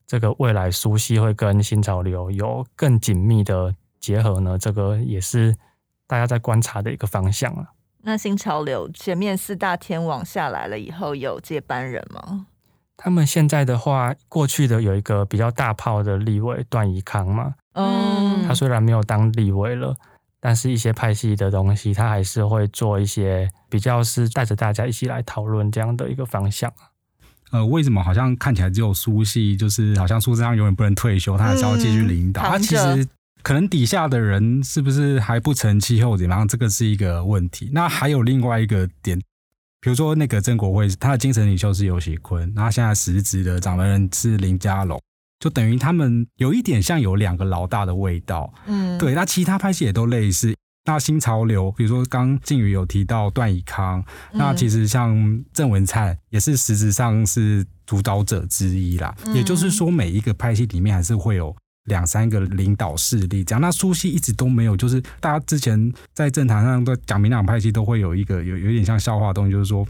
[0.05, 4.57] 这个未来苏系会跟新潮流有更紧密的结合呢？
[4.57, 5.55] 这个也是
[6.05, 7.65] 大家在观察的一个方向啊。
[8.01, 12.47] 那新潮流前面四大天王下来了以后，有接班人吗？
[12.97, 19.95] 他们现在的话，过去的有一个比较大炮的立委段宜康嘛，嗯，他虽然没有当立委了。
[20.47, 26.71] 但是，一些派系的东西，他还是会做一些比较，是带着大家一起来讨论这样的一个方向。
[27.49, 32.43] 呃，为什么好像看起来只有苏系，就是好像苏贞昌永远不能退休，他还是要继续领导？
[32.43, 33.07] 他、嗯、其实
[33.41, 36.47] 可能底下的人是不是还不成气候怎么样？
[36.47, 37.71] 这个是一个问题。
[37.73, 39.17] 那还有另外一个点，
[39.81, 45.01] 比如说那个曾国辉，他的精神领袖是游喜坤，那现在实职的掌门人是林佳龙。
[45.45, 49.13] 就等于他们有一点像有两个老大的味道，嗯，对。
[49.13, 50.55] 那其他拍戏也都类似。
[50.85, 54.03] 那新潮流，比如说刚靖宇有提到段以康，
[54.33, 55.15] 嗯，那其实像
[55.53, 59.15] 郑文灿也是实质上是主导者之一啦。
[59.27, 63.61] 嗯，也就是说，每一个拍戏里面还是会有两三个领导势力这样。
[63.61, 69.85] 那苏系一直都没有，就是大家之前在政坛上都讲民党派系都会有一个有有点像笑话的东西，就是说。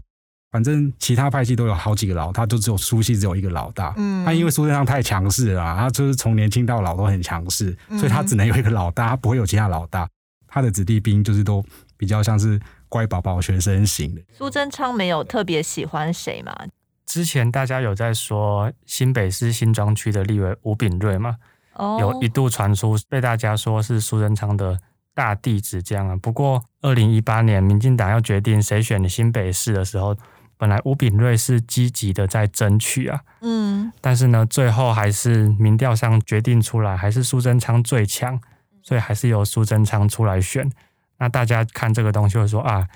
[0.52, 3.92] 反正其他派系都有好几个老，他就只有苏系只有一个老大。
[3.96, 10.08] 嗯，他因为苏贞昌太强势了，他就是从年轻到老都很强势，所以他只能有一个老大，他不会有其他老大。
[10.46, 11.62] 他的子弟兵就是都
[11.98, 14.22] 比较像是乖宝宝学生型的。
[14.32, 16.56] 苏贞昌没有特别喜欢谁嘛？
[17.04, 21.36] 之前大家有在说新北市新庄区的立委吴炳瑞嘛？
[21.74, 24.78] 哦，有一度传出被大家说是苏贞昌的
[25.12, 26.16] 大弟子这样啊。
[26.16, 30.16] 不过二零一八年民进党要决定谁选新北市的时候。
[30.58, 38.40] 本来吴炳瑞是积极的在争取啊，嗯，但是呢，最后还是民调上决定出来，还是苏贞昌最强，
[38.82, 40.70] 所以还是由苏贞昌出来选。
[41.18, 42.86] 那大家看这个东西会说啊，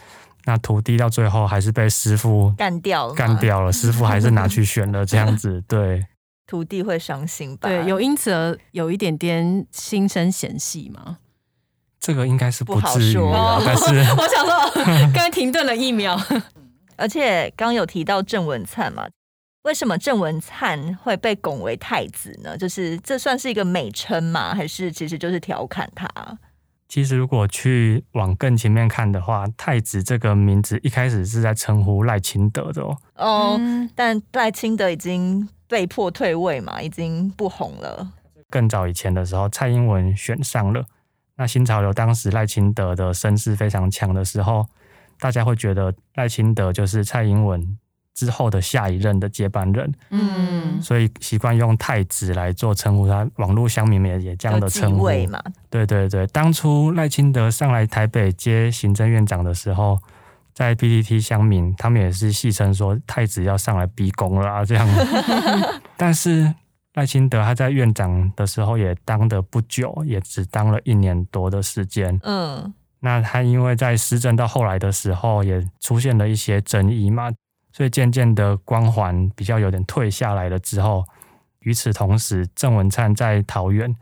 [0.44, 6.06] 那徒弟到最后还是被师傅干掉了，干掉了， 师傅还是拿去选了，这样子， 对，
[6.46, 7.68] 徒弟会伤心吧？
[7.68, 11.18] 对，有因此而有一点点心生嫌隙吗？
[12.00, 13.14] 这个应该是不至于，
[13.66, 13.84] 但是
[14.16, 16.18] 我想说，刚才停顿了一秒。
[17.00, 19.08] 而且刚有提到郑文灿嘛，
[19.62, 22.56] 为什么郑文灿会被拱为太子呢？
[22.58, 24.54] 就是这算是一个美称吗？
[24.54, 26.06] 还是其实就是调侃他？
[26.88, 32.98] 其实如果去往更前面看的话，太子这个名字一开始是在称呼赖清德的哦。
[33.16, 33.60] 哦，
[33.94, 38.12] 但赖清德已经被迫退位嘛，已经不红了。
[38.50, 40.84] 更早以前的时候，蔡英文选上了，
[41.36, 44.66] 那新潮流当时赖清德的声势非常强的时候。
[45.20, 47.78] 大家会觉得赖清德就是蔡英文
[48.14, 53.26] 之后的下一任的接班人，嗯，所以习惯用太子来做称呼他。
[53.36, 55.40] 网络乡民也也这样的称呼嘛。
[55.70, 59.98] 对对对，当初赖清德上来台北接行政院长的时候，
[60.52, 64.86] 在 PTT 乡民他们也是戏称说太子要上来逼宫了啊，这样。
[65.96, 66.52] 但是
[66.94, 72.18] 赖清德他在院长的时候也当的不久，也只当了一年多的时间。
[72.24, 77.30] 嗯，那他因为在施政到后来的时候，也出现了一些争议嘛。
[77.72, 81.04] 所以渐渐的光环比较有点退下来了之后，
[81.60, 83.94] 与此同时，郑文灿在桃园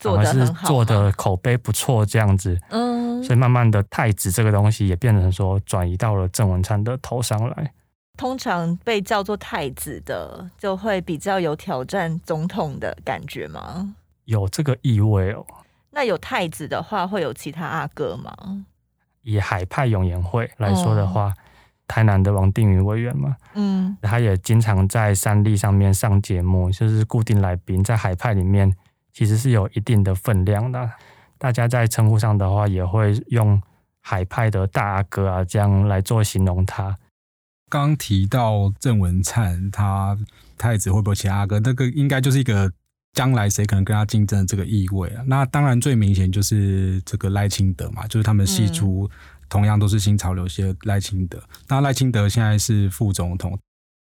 [0.00, 7.72] 反而是做的口碑不错，这样子，嗯，所以慢慢的太子这个东西也变成说转移到了郑文灿的头上来。
[8.18, 13.94] 通常被叫做太子的，就会比较有挑战总统的感觉吗？
[14.24, 15.46] 有这个意味哦。
[15.92, 18.66] 那有太子的话，会有其他阿哥吗？
[19.22, 21.28] 以海派永延会来说的话。
[21.28, 21.42] 嗯
[21.88, 28.74] 台南的王定宇委员嘛，嗯，他也经常在三立上面上节目，就是固定来宾，在海派里面
[29.12, 30.90] 其实是有一定的分量的。
[31.36, 33.60] 大家在称呼上的话，也会用
[34.00, 36.96] 海派的大阿哥啊这样来做形容他。
[37.68, 40.16] 刚提到郑文灿，他
[40.56, 41.60] 太子会不会其他阿哥？
[41.60, 42.72] 那个应该就是一个
[43.12, 45.24] 将来谁可能跟他竞争这个意味啊。
[45.26, 49.10] 那当然最明显就是这个赖清德嘛，就是他们系出。
[49.48, 53.58] 同样都是新潮流系赖清德，那赖清德现在是副总统，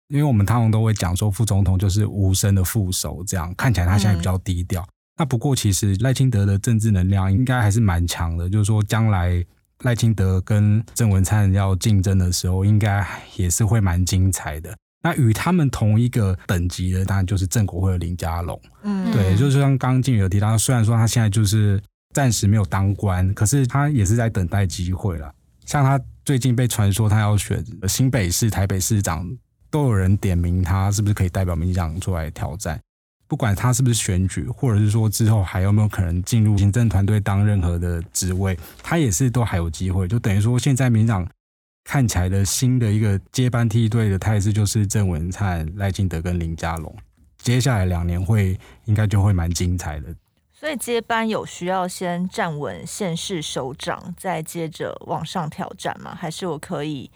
[0.08, 4.84] 因为我们通常都会讲说副总统就是无声的副手，这样看起来他现在比较低调。
[5.16, 9.40] 那不过其实赖清德的政治能量应该还是蛮强的，就是说将来
[9.84, 14.76] 赖清德跟郑文灿要竞争的时候，应该也是会蛮精彩的。
[15.02, 21.82] 那与他们同一个等级的，当然就是郑国会的林家龙，嗯，对，就是像刚刚静宇有提到，虽然说他现在就是。
[22.14, 25.30] 暂时没有当官，可是他也是在等待机会了。
[25.66, 29.28] 像他最近被传说他要选新北市、台北市长，
[29.70, 32.80] 都有人点名他是不是可以代表民进党出来挑战。
[33.28, 40.08] 不管他是不是选举，或者是说之后还有没有可能进入行政团队当任何的职位，他也是都还有机会。
[40.08, 41.28] 就等于说，现在民进党
[41.86, 46.92] 看起来的新的一个接班梯队的态势，就是郑文灿、赖清德跟林佳龙。
[47.38, 50.12] 接下来两年会应该就会蛮精彩的。
[50.52, 56.12] 所以接班有需要先站稳县市首长，再接着往上挑战吗？
[56.12, 57.08] 还是我可以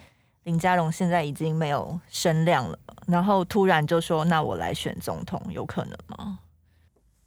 [0.44, 2.78] 林佳龙现在已经没有声量了，
[3.09, 6.38] 然后突然就说那我来选总统，有可能吗？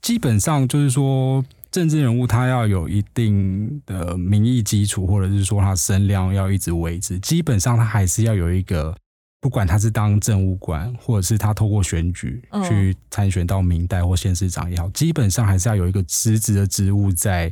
[0.02, 8.96] 基本上就是说，政治人物他要有一定的民意基础，或者是说他声量要一直维持，基本上他还是要有一个。
[9.42, 17.52] 不管他是当政务官，或者是他透过选举去参选到明代或县市长也好，基本上还是要有一个实职的职务在。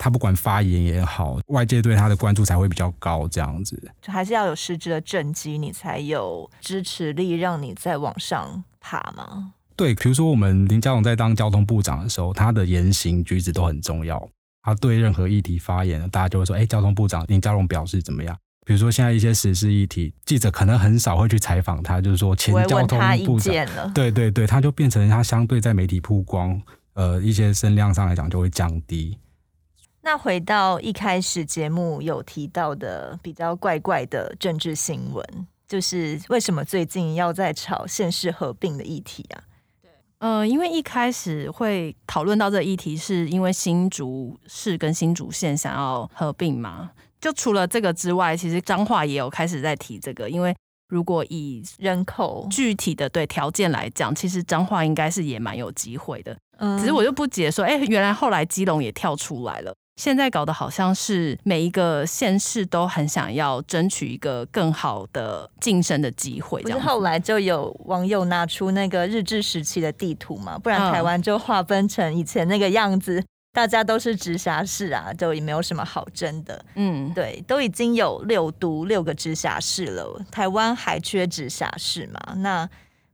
[0.00, 3.26] 他不管发言也好，外界对他的关注才会比较高。
[3.26, 9.54] 这样子，就还是要有实质的政绩，你才有支持力，让你再往上爬吗？
[9.78, 14.28] 对，比如说我们林佳龙在当交通部长的时候，他的言行举止都很重要。
[14.60, 18.36] 他对任何议题发言，大家就会说：“哎，交通部长林佳龙表示怎么样？”
[18.66, 26.60] 比如说，现在一些时事议题，记者可能很少会去采访他，就是说前交通部长，对对对，他就变成他相对在媒体曝光，
[26.94, 29.16] 呃，一些声量上来讲就会降低。
[30.02, 35.24] 那回到一开始节目有提到的比较怪怪的政治新闻，
[35.68, 39.44] 就是为什么最近要在炒县市合并的议题啊？
[40.18, 46.90] 对，呃，因为一开始会讨论到这个议题，是因为新竹市跟新竹县想要合并嘛。
[47.20, 50.54] 就除了这个之外，其实彰化也有开始在提这个，因为
[50.88, 56.36] 如果以人口具体的对条件来讲，其实彰化应该是也蛮有机会的。
[56.58, 66.62] 嗯，只是我就不解说，哎，原来后来基隆也跳出来了，现在搞得好像是每一个县市都很想要争取一个更好的晋升的机会。
[66.62, 73.22] 不是，后来就有网友拿出那个日治时期的地图嘛，不然台湾就划分成以前那个样子。
[73.50, 76.64] 大家都是直辖市啊，就也没有什么好争的。
[76.76, 82.34] 嗯，对，都已经有六都六个直辖市了，台湾还缺直辖市嘛？
[82.36, 82.68] 那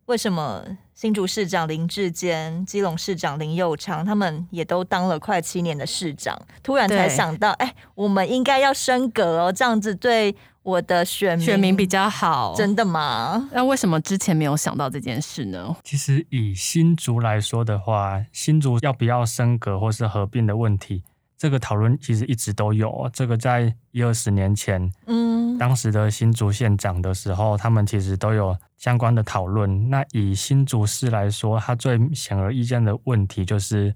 [0.05, 0.63] 为什么
[1.05, 10.35] 新竹市长林志坚、基隆市长林佑昌他们也都当了快七年的市长，突然才想到，哎对，我们应该要升格哦，这样子对。
[10.63, 13.51] 我的选民选民比较好，真的吗？
[13.53, 15.77] 那为什么之前没有想到这件事呢？
[15.85, 21.03] 其实以新竹来说的话，新竹要不要升格或是合并的问题，
[21.37, 23.09] 这个讨论其实一直都有。
[23.13, 29.91] 这个在一二十年前，嗯，当时的新竹县长的时候，他们其实都有相关的讨论。
[29.91, 33.95] 那以新竹市来说，它最显而易见的问题就是，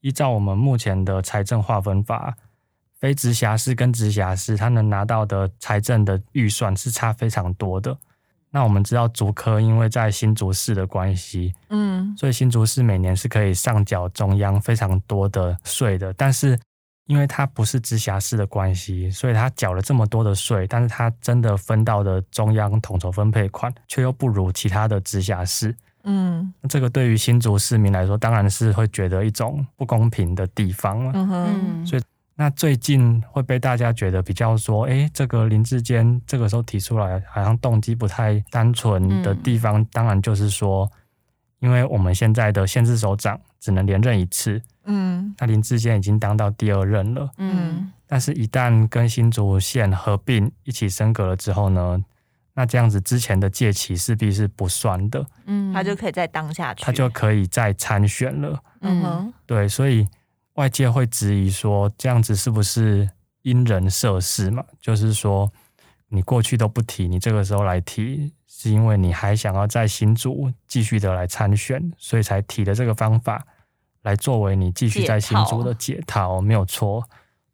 [0.00, 2.34] 依照我们目前的财政划分法。
[3.00, 7.96] 非直辖市跟直辖市，它能拿到的财政的预算是差非常多的。
[8.50, 16.12] 那我们知道竹科因为在新竹市的关系，嗯，所以新竹市每年是可以上缴中央非常多的税的。
[16.14, 16.58] 但是
[17.08, 25.74] 因为它不是直辖市的关系，所以它缴了这么多的税，但是它真的分到的中央统筹分配款却又不如其他的直辖市。
[26.04, 31.12] 嗯，这个对于新竹市民来说，当然是会觉得一种不公平的地方了。
[31.14, 32.02] 嗯哼，所以。
[32.40, 40.88] 那最近会被大家觉得比较说，哎，这个林志坚这个时候提出来，好像动机不太单纯的地方，嗯、当然就是说，
[41.58, 52.04] 因为我们现在的县市首长只能连任一次，嗯，那林志坚已经当到第二任了，嗯，但是，一旦跟新竹县合并一起升格了之后呢，
[52.54, 60.04] 那这样子之前的届期势必是不算的，嗯，他就可以再当下去，他就可以再参选了，嗯哼，对，所以。
[60.54, 63.08] 外界会质疑说，这样子是不是
[63.42, 64.64] 因人设事嘛？
[64.80, 65.48] 就是说，
[66.08, 73.46] 你过去都不提，你这个时候来提，是因为你还想要在新竹继续的来参选，所以才提的这个方法
[74.02, 77.02] 来作为你继续在新竹的解套，没有错。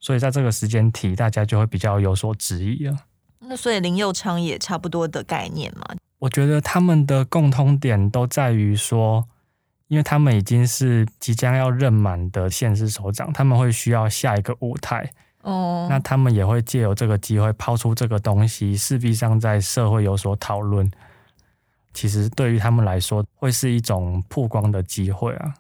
[0.01, 2.97] 所以在这个时间提，大家就会比较有所质疑了。
[3.41, 5.87] 那所以林佑昌也差不多的概念嘛？
[6.19, 9.27] 我觉得他们的共通点都在于说。
[9.89, 15.09] 因为他们已经是即将要任满的县市首长，他们会需要下一个舞台
[15.43, 15.87] 哦。
[15.91, 20.91] 那他们也会借由这个机会抛出这个东西，势必上在社会有所讨论。
[21.93, 25.55] 其实对于他们来说，会是一种曝光的机会啊。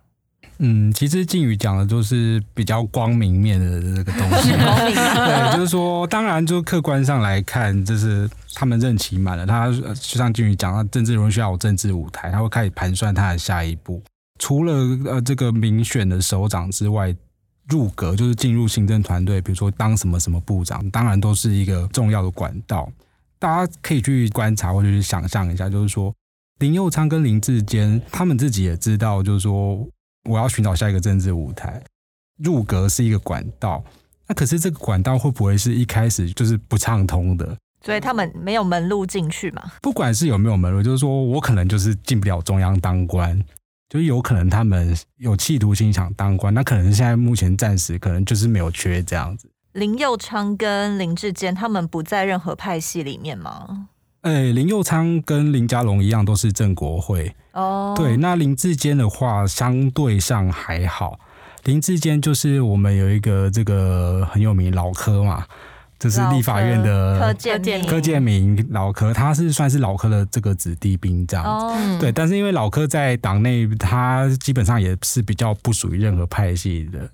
[0.58, 4.50] 嗯，其实靖宇讲的都是比较光明面的这个东西。
[4.54, 14.02] 对，就是说，当然就客观上来看，就是他们任期满了，他就像靖宇讲，他政治人物需要有政治舞台，他会开始盘算他的下一步。
[14.38, 14.72] 除了
[15.06, 17.14] 呃这个民选的首长之外，
[17.68, 22.90] 入阁就是进入行政团队，比如说当什么什么部长，当然都是一个重要的管道。
[23.38, 26.14] 大家可以去观察或者去想象一下，就是说
[26.60, 29.86] 林佑昌跟林志坚他们自己也知道，就是说
[30.24, 31.82] 我要寻找下一个政治舞台，
[32.38, 33.84] 入阁是一个管道。
[34.26, 37.56] 那可是这个管道会不会是一开始就是不畅通的？
[37.82, 39.72] 所以他们没有门路进去嘛？
[39.82, 43.38] 不管是有没有门路，就是说我可能就是进不了中央当官。
[43.90, 49.48] 就有可能他们有企图心想当官，那可能现在目前暂时可能就是没有缺这样子。
[49.72, 53.88] 林佑昌跟林志坚他们不在任何派系里面吗？
[54.24, 57.94] 哎、欸，林佑昌跟林佳龙一样都是正国会哦。
[57.96, 61.18] 对，那林志坚的话相对上还好。
[61.64, 65.46] 林志坚就是我们有一个这个很有名老科嘛。
[65.96, 72.12] 这是立法院的柯建柯建明老柯，他是算是老柯的这个子弟兵这样子，哦、对。
[72.12, 77.08] 但是因为老柯在党内，他基本上也是比较不属于任何派系的，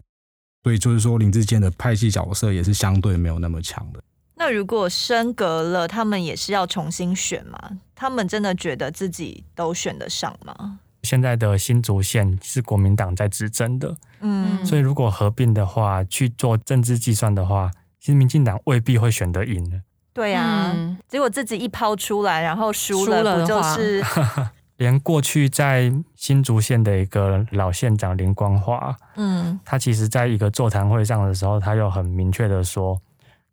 [0.65, 4.01] 所以就是说林志坚的派系角色也是相对没有那么强的。
[4.41, 7.59] 那如果升格了，他们也是要重新选吗？
[7.95, 10.79] 他们真的觉得自己都选得上吗？
[11.03, 17.71] 现在的新竹县是国民党在执政的，嗯，所以如果合并的话，去做政治计算的话。
[18.01, 19.79] 其实民进党未必会选得赢的。
[20.15, 24.03] 对啊，嗯、结果自己一抛出来，然后输了，不就是
[24.79, 32.99] 连过去在新竹县的一个老县长林光华，嗯，他其实在一个座谈会上的时候，他又很明确的说，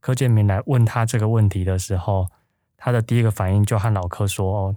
[0.07, 2.25] 柯建明来问他这个问题的时候，
[2.77, 4.75] 他的第一个反应就和老柯说：“哦，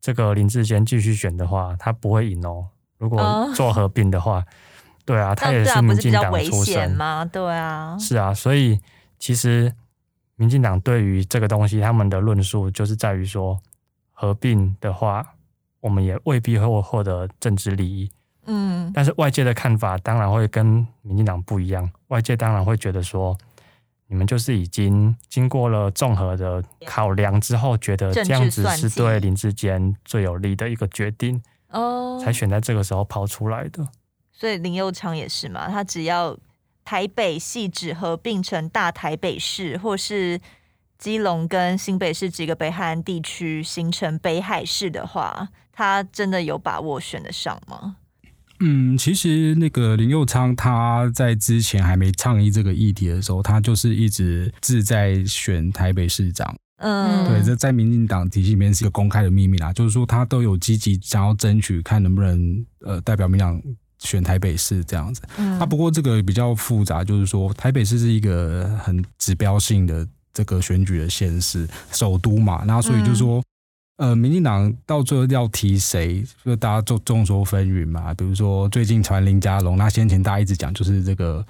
[0.00, 2.66] 这个林志坚继续选的话，他不会赢哦。
[2.98, 4.44] 如果做合并的话，哦、
[5.04, 7.24] 对啊， 他也是民进党出身吗？
[7.24, 8.80] 对啊，是啊，所以。”
[9.20, 9.72] 其实，
[10.34, 13.56] 民进党对于这个东西，他们的论述就是在于说，
[14.12, 15.24] 合并的话，
[15.78, 18.10] 我们也未必会获得政治利益。
[18.46, 21.88] 嗯，但是外界的看法当然会跟民进党不一样。
[22.08, 23.38] 外界当然会觉得说，
[24.08, 33.86] 你们就是已经经过了综合的考量之后，觉得这样子是对林志坚最有利的一个决定哦，才选在这个时候抛出来的。
[34.32, 36.36] 所以林佑昌也是嘛，他只要。
[36.88, 40.40] 台北汐止合并成大台北市，或是
[40.96, 47.96] 基隆跟新北市几个北海岸地区形成北海市的话，他真的有把握选得上吗？
[48.60, 56.54] 嗯，其实那个林佑昌他在之前还没倡议这个议题的时候，他就是一直志在选台北市长。
[56.78, 63.60] 嗯，对，这在民进党体系里面是一个公开的秘密啦，就是说他都有积极想要争取，看能不能呃代表民进党。
[63.98, 73.42] 选台北市这样子，嗯，啊，不过这个比较复杂，就是说台北市是一个很指标性的这个选举的县市，首都嘛，那所以就是说，
[73.96, 78.12] 呃，民进党到最后要提谁，就大家众众说纷纭嘛。
[78.12, 81.42] 比如说最近传林佳龙，那先前大家一直讲就是这个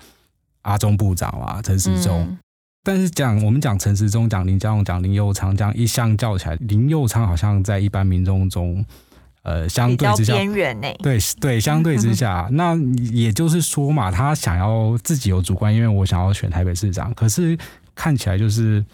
[0.63, 2.39] 阿中部长啊，陈时中，
[2.85, 8.85] 但是讲我们讲陈时中、讲林佳龙、讲林佑昌，这样一相较起来，林佑昌好像在一般民众中，
[9.43, 10.87] 呃，相对之下边缘呢。
[11.03, 12.77] 对对，相对之下， 那
[13.13, 17.59] 也就是说嘛，他想要自己有主观，因为我想要选台北市长，可是
[17.97, 18.85] 看起来就是。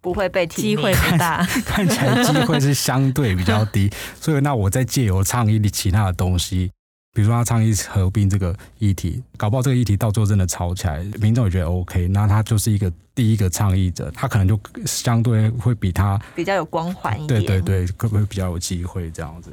[0.00, 3.90] 不会被机会不大， 看起来机会是相对比较低，
[4.20, 6.70] 所以那我再借由倡议其他的东西，
[7.12, 19.50] 比如说他倡议合并这个议题，搞不好这个议题到最后真的吵起来，民众也觉得 OK，那他就是一个第一个倡议者，他可能就相对会比他比较有光环一点，对对对，会不会比较有机会这样子？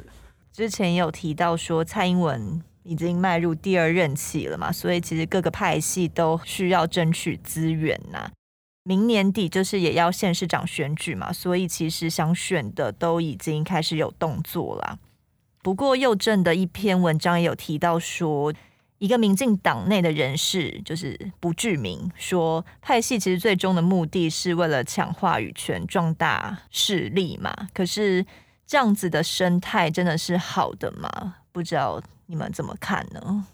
[0.52, 8.30] 之前也有提到说蔡英文已经迈入第二任期了嘛，所以其实各个派系都需要争取资源呐、啊。
[8.88, 15.00] 明年底就是也要县市长选举嘛，所以其实想选的都已经开始有动作了。
[15.60, 18.54] 不过右政的一篇文章也有提到说，
[18.98, 27.52] 一个民进党内的人士就是不具名，说派系其实最终的目的是为了抢话语权、壮大势力嘛。
[27.74, 28.24] 可是
[28.64, 31.34] 这样子的生态真的是好的吗？
[31.50, 33.48] 不知道你们怎么看呢？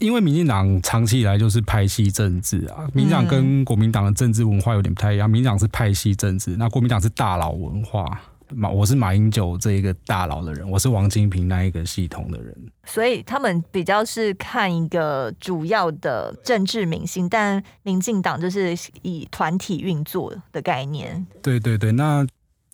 [0.00, 5.30] 因为民进党长期以来就是派系政治啊，民进党跟国民党的政治文化有点不太一样。
[5.30, 8.20] 民进党是派系政治，那国民党是大佬文化。
[8.52, 12.52] 马我是马英九这一个大佬的人，我是王金平那一个系统的人，
[12.84, 21.24] 所以他们比较是看一个主要的政治明星，但民进党就是以团体运作的概念。
[21.40, 22.26] 对对对，那。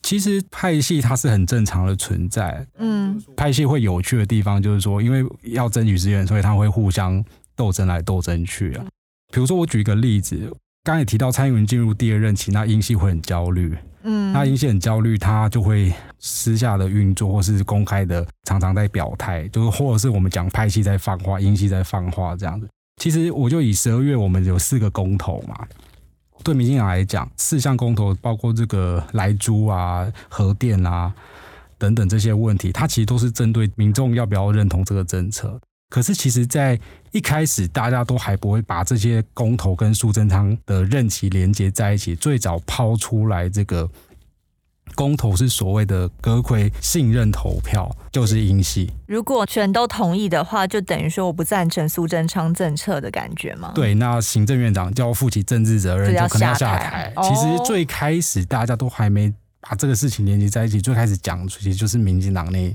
[0.07, 7.25] 其实派系它是很正常的存在，嗯，派系会有趣的地方就是说，因为要争取资源，所以他会互相
[7.57, 8.87] 斗争来斗争去啊。
[9.33, 10.49] 比如说，我举一个例子，
[10.85, 22.69] 刚才也提到蔡英文进入第二任期，那英系会很焦虑，嗯，那英系很焦虑，他就会私下的运作，或是公开的常常在表态，就是或者是我们讲派系在放话，英系在放话这样子。
[23.03, 25.67] 其实我就以十二月我们有四个公投嘛。
[26.47, 31.13] 对民进党来讲，四项公投包括这个莱猪啊、核电啊
[31.77, 35.61] 等等这些问题，它其实都是针对民众要不要认同这个政策。
[35.91, 36.79] 可是，其实，在
[37.11, 42.15] 一开始，大家都还不会把这些公投跟苏贞昌的任期连接在一起。
[42.15, 43.91] 最早抛出来这个。
[44.95, 48.91] 公投是所谓的阁魁信任投票，就是英系。
[49.07, 53.73] 如果全都同意的话，就等于说我不赞成苏贞昌政策的感觉吗？
[53.75, 57.13] 对，那行政院长就要负起政治责任，就可能要下台。
[57.23, 62.75] 其实最开始大家都还没把这个事情连接在一起，最开始讲其实就是民进党内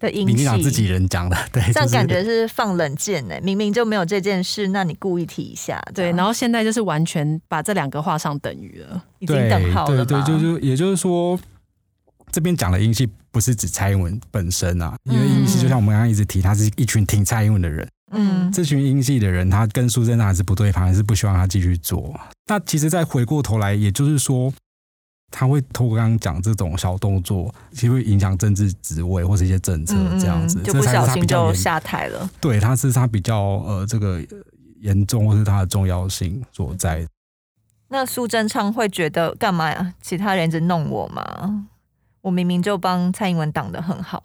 [0.00, 1.36] 的英系，民进党自己人讲的。
[1.52, 3.34] 对，这样感觉是放冷箭呢。
[3.42, 5.80] 明明就没有这件事，那你故意提一下。
[5.94, 10.04] 对，然后现在就是完全把这两个画上等于了，已经等号了。
[10.04, 11.38] 对对，就是也就是说。
[12.32, 17.88] 这边讲的英系不是指蔡英文本身啊，因为英系就像我们刚刚一直提，他是一群挺蔡英文的人。
[18.12, 22.14] 嗯，这群英系的人，他跟苏贞昌还是不对盘，还是不希望他继续做。
[22.46, 24.52] 那其实再回过头来，也就是说，
[25.30, 32.28] 他会透过刚刚讲这种小动作，其实会影响政治职位或是一些政策这样子，嗯嗯，就不小心就下台了。
[32.40, 34.20] 对，他是他比较呃这个
[34.80, 37.06] 严重，或是他的重要性所在。
[37.88, 39.94] 那苏贞昌会觉得干嘛呀？
[40.00, 41.66] 其他人一直弄我吗？
[42.22, 44.22] 我明明就帮蔡英文挡得很好，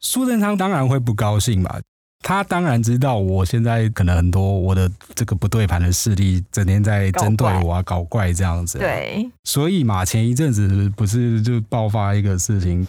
[0.00, 1.80] 苏贞昌当然会不高兴吧？
[2.26, 8.78] 他当然知道我现在可能很多我的这个不对盘的势力整天在针对我啊，搞怪这样子。
[8.78, 12.88] 对，所以嘛，前一阵子不是就爆发一个事情，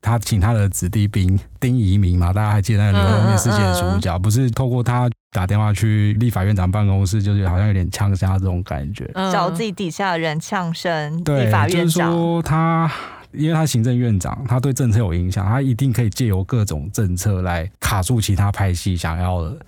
[0.00, 11.22] 他请他的子弟兵丁怡铭嘛，大家还记得那个《世界》的主角，不是透过他打电话去立法院长办公室，就是好像有点呛声这种感觉，找自己底下的人呛声。
[11.22, 12.90] 对，立法院长就是说他。
[13.32, 19.58] 因为他行政院长，他对政策有影响，他一定可以借由各种政策来卡住其他派系想要的。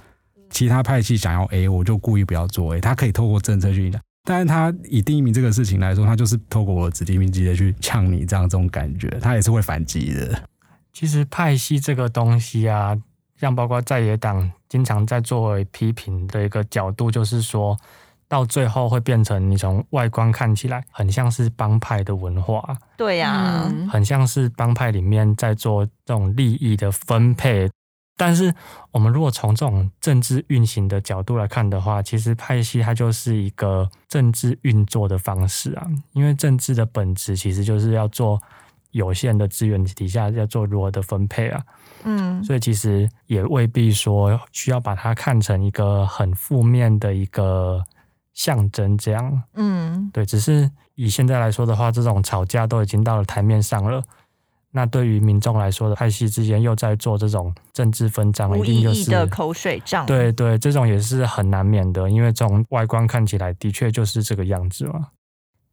[0.51, 2.81] 其他派系想要 A，我就故意不要做 A。
[2.81, 10.43] 他可以透过政策去影响，但是他以第一名这个事情来说，他就是透过我的子弟兵直接去呛你，这样这种感觉，他也是会反击的。
[10.93, 12.97] 其实派系这个东西啊，
[13.41, 17.77] 像包括在野党经常在作为批评的一个角度，就是说。
[18.35, 27.71] 到最后会变成你从外观看起来很像是帮派的文化，对呀、啊，很像是帮派里面在做这种利益的分配。
[28.17, 28.53] 但是
[28.91, 35.87] 我们如果从这种政治运行的角度来看的话，其实派系它就是一个政治运作的方式啊。
[36.15, 38.43] 因为政治的本质其实就是要做
[38.91, 41.63] 有限的资源底下要做如何的分配啊。
[42.03, 47.81] 嗯，所以其实也未必说需要把它看成一个很负面的一个。
[48.35, 54.03] 象征这样，嗯，对，只是以现在来说的话，这种吵架都已经到了台面上了。
[54.73, 60.05] 那对于民众来说的，派系之间又在做这种政治分赃，一定就是的口水仗。
[60.05, 65.11] 对对，这种也是很难免的，因为这种外观看起来的确就是这个样子嘛。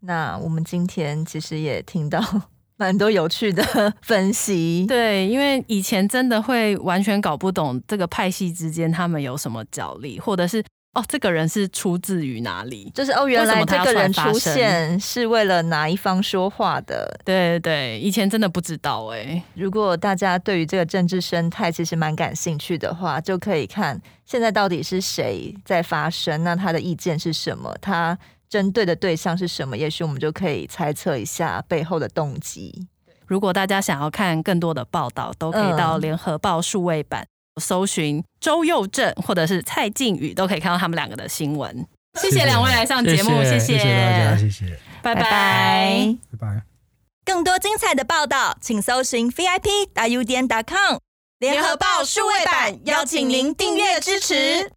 [0.01, 2.21] 那我们今天其实也听到
[2.77, 3.63] 蛮多有趣的
[4.03, 10.63] 分析，对，因为以前真的会完全搞不懂这个派系之间他们有什么角力，或者是。
[10.93, 12.91] 哦，这个人是出自于哪里？
[12.93, 17.17] 就是哦，原来这个人出现是为了哪一方说话的？
[17.23, 19.41] 对对对，以前真的不知道哎。
[19.53, 27.73] 如果大家对于这个政治生态其实蛮感兴趣的话，就可以看现在到底是谁在发声，那他的意见是什么？
[27.81, 28.17] 他
[28.49, 29.77] 针对的对象是什么？
[29.77, 32.85] 也许我们就可以猜测一下背后的动机。
[33.25, 37.25] 如果大家想要看更多的报道，都可以到联合报数位版。
[37.59, 41.87] 搜寻周佑正或者是蔡靖宇，都可以看到他们两个的新闻。
[42.19, 46.61] 谢谢两位来上节目，谢谢，谢谢大家，谢谢，拜拜，拜拜。
[47.23, 50.97] 更多精彩的报道，请搜寻 VIP 大 U 点 com
[51.39, 54.71] 联合报数位版，邀请您订阅支持。